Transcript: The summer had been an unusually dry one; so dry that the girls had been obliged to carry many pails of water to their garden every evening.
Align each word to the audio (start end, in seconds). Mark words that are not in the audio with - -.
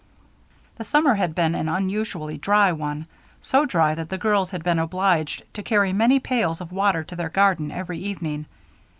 The 0.77 0.83
summer 0.83 1.13
had 1.13 1.35
been 1.35 1.53
an 1.53 1.69
unusually 1.69 2.35
dry 2.35 2.71
one; 2.71 3.05
so 3.39 3.67
dry 3.67 3.93
that 3.93 4.09
the 4.09 4.17
girls 4.17 4.49
had 4.49 4.63
been 4.63 4.79
obliged 4.79 5.43
to 5.53 5.61
carry 5.61 5.93
many 5.93 6.19
pails 6.19 6.59
of 6.59 6.71
water 6.71 7.03
to 7.03 7.15
their 7.15 7.29
garden 7.29 7.71
every 7.71 7.99
evening. 7.99 8.47